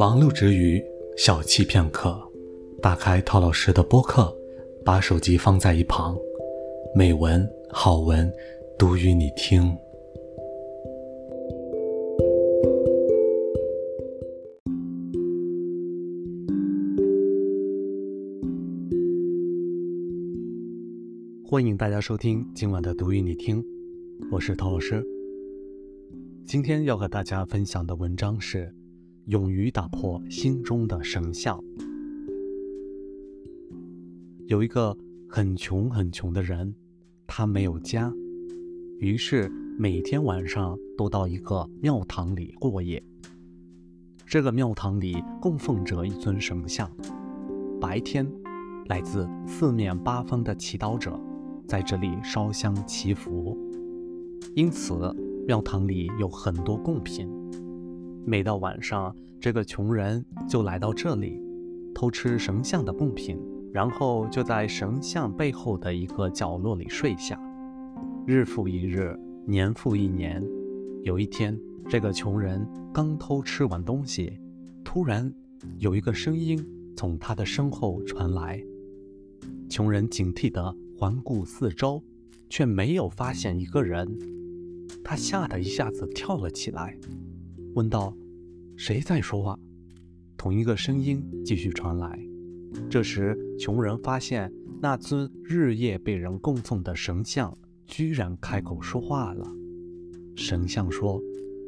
[0.00, 0.82] 忙碌之余，
[1.14, 2.18] 小憩片刻，
[2.80, 4.34] 打开陶老师的播客，
[4.82, 6.16] 把手机放在一旁，
[6.94, 8.32] 美文好文
[8.78, 9.76] 读与你听。
[21.46, 23.62] 欢迎大家收听今晚的读与你听，
[24.32, 25.04] 我是陶老师。
[26.46, 28.74] 今天要和大家分享的文章是。
[29.30, 31.62] 勇于打破心中的神像。
[34.46, 34.96] 有一个
[35.28, 36.74] 很穷很穷的人，
[37.28, 38.12] 他没有家，
[38.98, 39.48] 于是
[39.78, 43.00] 每天晚上都到一个庙堂里过夜。
[44.26, 46.90] 这个庙堂里供奉着一尊神像，
[47.80, 48.28] 白天，
[48.88, 51.16] 来自四面八方的祈祷者
[51.68, 53.56] 在这里烧香祈福，
[54.56, 55.14] 因此
[55.46, 57.30] 庙堂里有很多贡品。
[58.26, 61.40] 每到晚上，这个穷人就来到这里，
[61.94, 63.38] 偷吃神像的贡品，
[63.72, 67.40] 然后就在神像背后的一个角落里睡下。
[68.26, 70.44] 日复一日，年复一年。
[71.04, 74.38] 有一天，这个穷人刚偷吃完东西，
[74.84, 75.32] 突然
[75.78, 76.62] 有一个声音
[76.94, 78.62] 从他的身后传来。
[79.70, 82.02] 穷人警惕地环顾四周，
[82.50, 84.06] 却没有发现一个人。
[85.02, 86.98] 他吓得一下子跳了起来。
[87.74, 88.14] 问道
[88.80, 89.58] ：“谁在说话？”
[90.38, 92.18] 同一个声音继续传来。
[92.88, 94.50] 这时，穷人发现
[94.80, 97.54] 那尊日夜被人供奉的神像
[97.86, 99.46] 居然开口说话了。
[100.34, 101.20] 神像说：“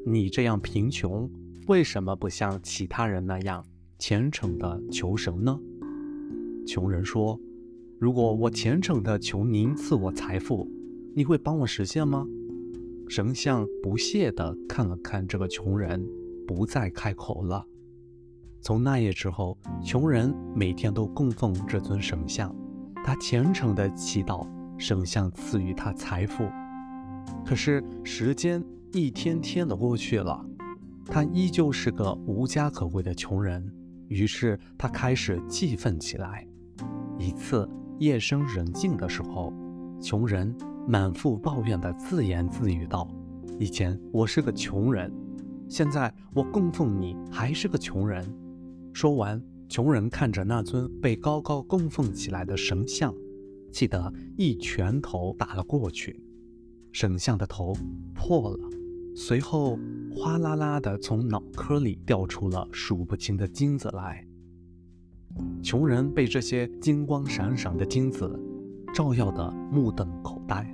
[0.06, 1.30] 你这样贫穷，
[1.66, 3.62] 为什么不像其他人那样
[3.98, 5.60] 虔诚地求神呢？”
[6.66, 7.38] 穷人说
[8.00, 10.66] ：“如果我虔诚地求您赐我财富，
[11.14, 12.26] 你会帮我实现吗？”
[13.06, 16.02] 神像不屑地看了看这个穷人，
[16.52, 17.64] 不再开口了。
[18.60, 22.54] 从那夜之后，穷人每天都供奉这尊神像，
[23.04, 24.46] 他虔诚地祈祷
[24.78, 26.44] 神像赐予他财富。
[27.44, 30.44] 可是时间一天天的过去了，
[31.06, 33.72] 他依旧是个无家可归的穷人。
[34.08, 36.46] 于是他开始气愤起来。
[37.18, 39.52] 一次夜深人静的时候，
[40.00, 40.54] 穷人。
[40.84, 43.08] 满腹抱怨的自言自语道
[43.56, 45.12] ：“以前我是个穷人，
[45.72, 48.22] 现在我供奉你还是个穷人。”
[48.92, 53.14] 说完，穷人看着那尊被高高供奉起来的神像，
[53.72, 56.22] 气得一拳头打了过去，
[56.92, 57.72] 神像的头
[58.14, 58.68] 破了，
[59.16, 59.78] 随后
[60.14, 64.22] 哗啦啦的从脑壳里掉出了数不清的金子来。
[65.62, 68.38] 穷人被这些金光闪闪的金子。
[68.94, 70.70] 照耀的目瞪口呆，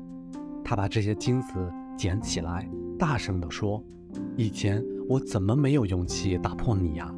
[0.65, 3.81] 他把这些金子捡起来，大声地说
[4.37, 7.13] ：“以前我怎么没有勇气打破你呀？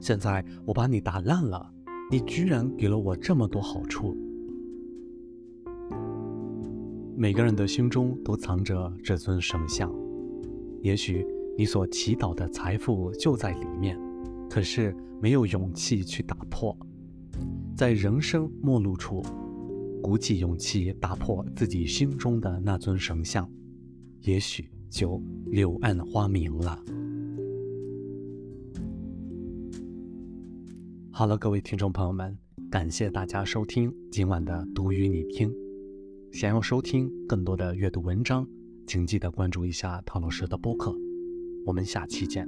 [0.00, 1.72] 现在我把你打烂了，
[2.10, 4.16] 你居然给了我这么多好处。”
[7.16, 9.92] 每个人的心中都藏着这尊神像，
[10.80, 11.24] 也许
[11.56, 13.98] 你所祈祷的财富就在里面，
[14.50, 16.76] 可是没有勇气去打破，
[17.76, 19.22] 在人生末路处。
[20.02, 23.48] 鼓起勇气打破自己心中的那尊神像，
[24.22, 26.78] 也许就柳暗花明了。
[31.10, 32.36] 好了，各位听众朋友们，
[32.70, 35.50] 感谢大家收听今晚的读与你听。
[36.30, 38.46] 想要收听更多的阅读文章，
[38.86, 40.94] 请记得关注一下陶老师的播客。
[41.64, 42.46] 我们下期见，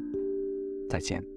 [0.88, 1.33] 再见。